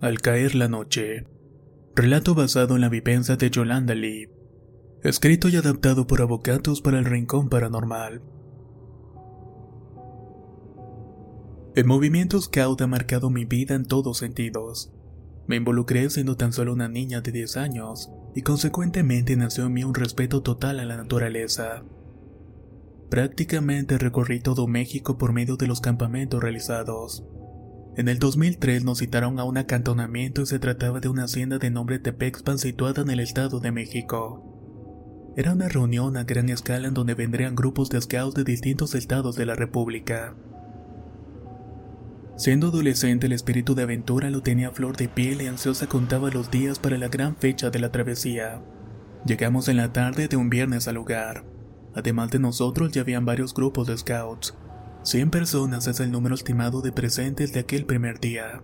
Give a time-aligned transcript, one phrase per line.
[0.00, 1.28] Al caer la noche.
[1.94, 4.30] Relato basado en la vivencia de Yolanda Lee.
[5.04, 8.20] Escrito y adaptado por Avocatos para el Rincón Paranormal.
[11.76, 14.92] El movimiento Scout ha marcado mi vida en todos sentidos.
[15.46, 19.84] Me involucré siendo tan solo una niña de 10 años y consecuentemente nació en mí
[19.84, 21.82] un respeto total a la naturaleza.
[23.10, 27.24] Prácticamente recorrí todo México por medio de los campamentos realizados.
[27.94, 31.70] En el 2003 nos citaron a un acantonamiento y se trataba de una hacienda de
[31.70, 34.48] nombre Tepexpan situada en el Estado de México.
[35.36, 39.36] Era una reunión a gran escala en donde vendrían grupos de scouts de distintos estados
[39.36, 40.34] de la República.
[42.36, 46.30] Siendo adolescente el espíritu de aventura lo tenía a flor de piel y ansiosa contaba
[46.30, 48.62] los días para la gran fecha de la travesía.
[49.26, 51.44] Llegamos en la tarde de un viernes al lugar.
[51.94, 54.56] Además de nosotros ya habían varios grupos de scouts.
[55.04, 58.62] 100 personas es el número estimado de presentes de aquel primer día.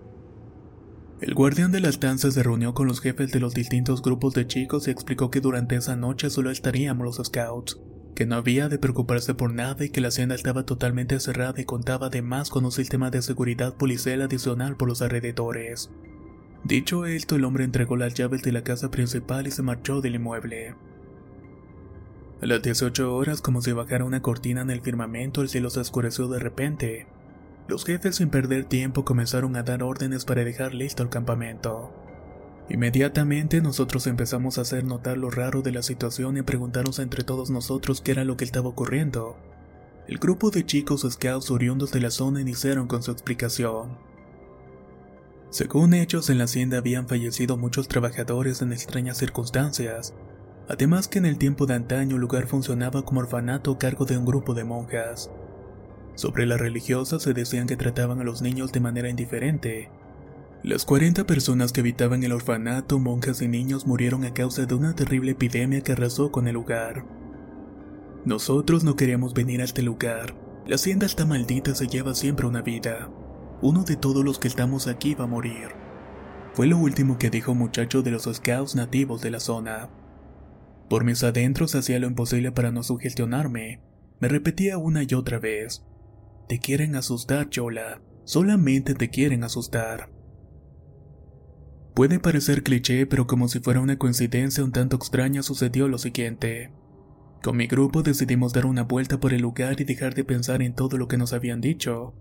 [1.20, 4.47] El guardián de la estancia se reunió con los jefes de los distintos grupos de
[4.47, 7.80] chicos y explicó que durante esa noche solo estaríamos los scouts,
[8.19, 11.64] que no había de preocuparse por nada y que la hacienda estaba totalmente cerrada y
[11.64, 15.88] contaba además con un sistema de seguridad policial adicional por los alrededores.
[16.65, 20.16] Dicho esto, el hombre entregó las llaves de la casa principal y se marchó del
[20.16, 20.75] inmueble.
[22.43, 25.78] A las 18 horas, como si bajara una cortina en el firmamento, el cielo se
[25.78, 27.06] oscureció de repente.
[27.69, 31.93] Los jefes sin perder tiempo comenzaron a dar órdenes para dejar listo el campamento.
[32.71, 37.51] Inmediatamente nosotros empezamos a hacer notar lo raro de la situación y preguntarnos entre todos
[37.51, 39.37] nosotros qué era lo que estaba ocurriendo.
[40.06, 43.99] El grupo de chicos scouts oriundos de la zona iniciaron con su explicación.
[45.51, 50.15] Según hechos, en la hacienda habían fallecido muchos trabajadores en extrañas circunstancias,
[50.69, 54.19] además que en el tiempo de antaño el lugar funcionaba como orfanato a cargo de
[54.19, 55.31] un grupo de monjas.
[56.17, 59.91] Sobre las religiosas se decían que trataban a los niños de manera indiferente.
[60.64, 64.92] Las 40 personas que habitaban el orfanato, monjas y niños murieron a causa de una
[64.94, 67.04] terrible epidemia que arrasó con el lugar.
[68.24, 70.34] Nosotros no queríamos venir a este lugar.
[70.66, 73.08] La hacienda está maldita se lleva siempre una vida.
[73.62, 75.69] Uno de todos los que estamos aquí va a morir.
[76.54, 79.90] Fue lo último que dijo un muchacho de los scouts nativos de la zona.
[80.90, 83.80] Por mis adentros hacía lo imposible para no sugestionarme.
[84.19, 85.84] Me repetía una y otra vez.
[86.48, 88.02] Te quieren asustar, Chola.
[88.25, 90.18] Solamente te quieren asustar.
[91.98, 96.70] Puede parecer cliché, pero como si fuera una coincidencia un tanto extraña sucedió lo siguiente.
[97.42, 100.76] Con mi grupo decidimos dar una vuelta por el lugar y dejar de pensar en
[100.76, 102.14] todo lo que nos habían dicho.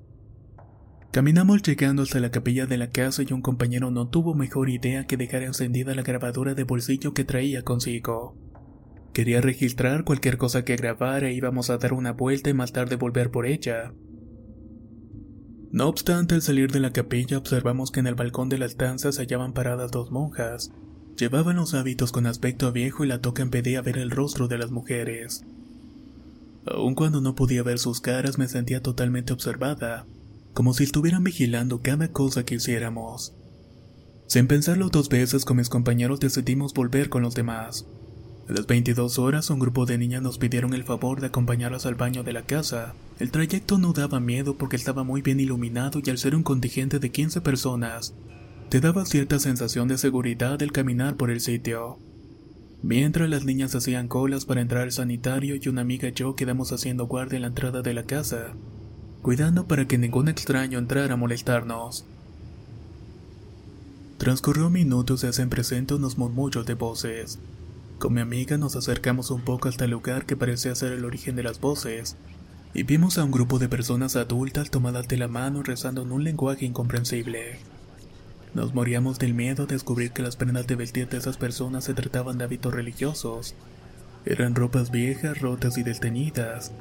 [1.11, 5.05] Caminamos llegando hasta la capilla de la casa y un compañero no tuvo mejor idea
[5.05, 8.35] que dejar encendida la grabadora de bolsillo que traía consigo.
[9.13, 12.95] Quería registrar cualquier cosa que grabara e íbamos a dar una vuelta y más tarde
[12.95, 13.93] volver por ella.
[15.71, 19.11] No obstante, al salir de la capilla observamos que en el balcón de la estancia
[19.11, 20.71] se hallaban paradas dos monjas.
[21.17, 24.71] Llevaban los hábitos con aspecto viejo y la toca impedía ver el rostro de las
[24.71, 25.43] mujeres.
[26.65, 30.05] Aun cuando no podía ver sus caras me sentía totalmente observada,
[30.53, 33.33] como si estuvieran vigilando cada cosa que hiciéramos.
[34.27, 37.85] Sin pensarlo dos veces con mis compañeros decidimos volver con los demás.
[38.49, 41.95] A las 22 horas un grupo de niñas nos pidieron el favor de acompañarlas al
[41.95, 42.93] baño de la casa.
[43.19, 46.99] El trayecto no daba miedo porque estaba muy bien iluminado y al ser un contingente
[46.99, 48.13] de 15 personas,
[48.69, 51.99] te daba cierta sensación de seguridad el caminar por el sitio.
[52.81, 56.71] Mientras las niñas hacían colas para entrar al sanitario y una amiga y yo quedamos
[56.71, 58.53] haciendo guardia en la entrada de la casa,
[59.21, 62.05] cuidando para que ningún extraño entrara a molestarnos.
[64.17, 67.39] Transcurrió minutos y hacen presente unos murmullos de voces.
[67.99, 71.35] Con mi amiga nos acercamos un poco hasta el lugar que parecía ser el origen
[71.35, 72.15] de las voces,
[72.75, 76.23] y vimos a un grupo de personas adultas tomadas de la mano rezando en un
[76.23, 77.57] lenguaje incomprensible.
[78.53, 81.95] Nos moríamos del miedo a descubrir que las prendas de vestir de esas personas se
[81.95, 83.55] trataban de hábitos religiosos.
[84.25, 86.73] Eran ropas viejas, rotas y desteñidas.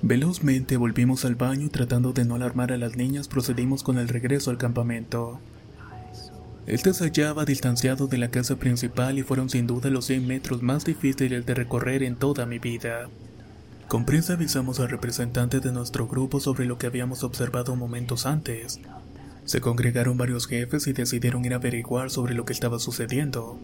[0.00, 4.08] Velozmente volvimos al baño y tratando de no alarmar a las niñas procedimos con el
[4.08, 5.40] regreso al campamento.
[6.68, 10.62] Este se hallaba distanciado de la casa principal y fueron sin duda los 100 metros
[10.62, 13.08] más difíciles de recorrer en toda mi vida.
[13.88, 18.80] Con prisa avisamos al representante de nuestro grupo sobre lo que habíamos observado momentos antes.
[19.46, 23.58] Se congregaron varios jefes y decidieron ir a averiguar sobre lo que estaba sucediendo.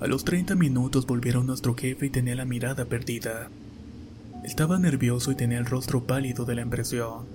[0.00, 3.50] A los 30 minutos volvieron nuestro jefe y tenía la mirada perdida.
[4.44, 7.26] Estaba nervioso y tenía el rostro pálido de la impresión.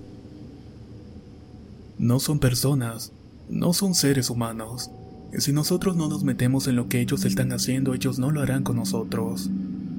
[1.96, 3.12] No son personas,
[3.50, 4.90] no son seres humanos.
[5.32, 8.40] Y si nosotros no nos metemos en lo que ellos están haciendo, ellos no lo
[8.40, 9.50] harán con nosotros.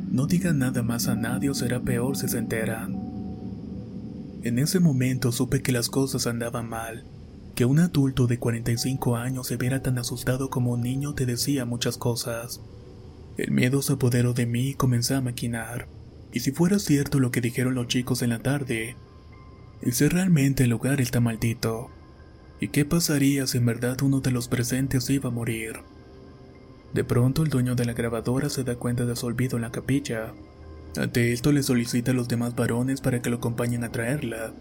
[0.09, 2.97] No digan nada más a nadie o será peor si se enteran.
[4.43, 7.05] En ese momento supe que las cosas andaban mal.
[7.53, 11.65] Que un adulto de 45 años se viera tan asustado como un niño te decía
[11.65, 12.61] muchas cosas.
[13.37, 15.87] El miedo se apoderó de mí y comencé a maquinar.
[16.33, 18.95] Y si fuera cierto lo que dijeron los chicos en la tarde,
[19.81, 21.89] ¿y realmente el lugar está maldito?
[22.61, 25.77] ¿Y qué pasaría si en verdad uno de los presentes iba a morir?
[26.93, 29.71] De pronto el dueño de la grabadora se da cuenta de su olvido en la
[29.71, 30.31] capilla.
[30.95, 34.53] Ante esto le solicita a los demás varones para que lo acompañen a traerla.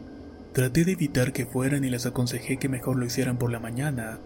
[0.54, 4.18] Traté de evitar que fueran y les aconsejé que mejor lo hicieran por la mañana.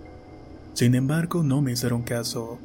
[0.74, 2.60] Sin embargo, no me hicieron caso.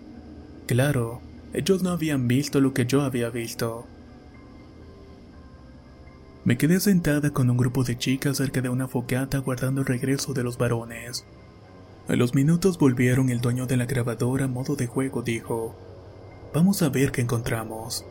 [0.68, 1.22] Claro,
[1.54, 3.88] ellos no habían visto lo que yo había visto.
[6.50, 10.34] Me quedé sentada con un grupo de chicas cerca de una fogata guardando el regreso
[10.34, 11.24] de los varones.
[12.08, 15.76] A los minutos volvieron el dueño de la grabadora a modo de juego dijo,
[16.52, 18.04] Vamos a ver qué encontramos.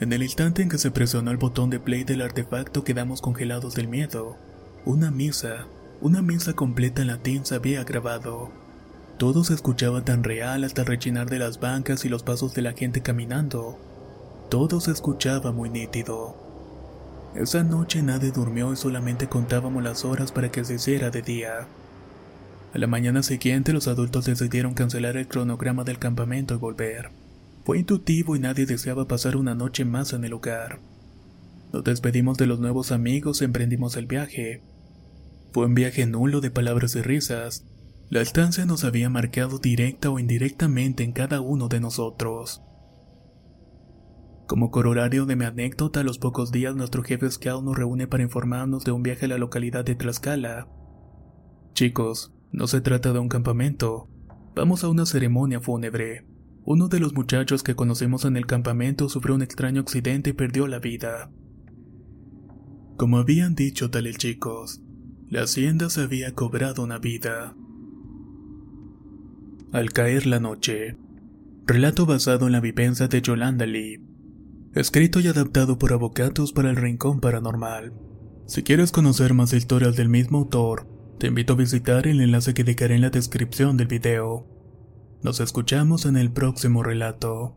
[0.00, 3.74] En el instante en que se presionó el botón de play del artefacto quedamos congelados
[3.74, 4.36] del miedo.
[4.84, 5.66] Una misa,
[6.02, 8.50] una misa completa en latín se había grabado.
[9.16, 12.74] Todo se escuchaba tan real hasta rechinar de las bancas y los pasos de la
[12.74, 13.78] gente caminando.
[14.48, 16.36] Todo se escuchaba muy nítido.
[17.34, 21.66] Esa noche nadie durmió y solamente contábamos las horas para que se hiciera de día.
[22.72, 27.10] A la mañana siguiente los adultos decidieron cancelar el cronograma del campamento y volver.
[27.64, 30.80] Fue intuitivo y nadie deseaba pasar una noche más en el lugar.
[31.72, 34.62] Nos despedimos de los nuevos amigos y emprendimos el viaje.
[35.52, 37.64] Fue un viaje nulo de palabras y risas.
[38.10, 42.60] La estancia nos había marcado directa o indirectamente en cada uno de nosotros.
[44.46, 48.22] Como corolario de mi anécdota, a los pocos días nuestro jefe scout nos reúne para
[48.22, 50.68] informarnos de un viaje a la localidad de Tlaxcala.
[51.72, 54.08] Chicos, no se trata de un campamento.
[54.54, 56.26] Vamos a una ceremonia fúnebre.
[56.64, 60.66] Uno de los muchachos que conocimos en el campamento sufrió un extraño accidente y perdió
[60.66, 61.30] la vida.
[62.96, 64.82] Como habían dicho tales chicos,
[65.28, 67.56] la hacienda se había cobrado una vida.
[69.72, 70.96] Al caer la noche.
[71.66, 74.13] Relato basado en la vivencia de Yolanda Lee.
[74.74, 77.92] Escrito y adaptado por Avocatos para el Rincón Paranormal.
[78.46, 80.88] Si quieres conocer más historias del mismo autor,
[81.20, 84.48] te invito a visitar el enlace que dejaré en la descripción del video.
[85.22, 87.56] Nos escuchamos en el próximo relato.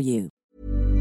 [0.00, 0.99] for you.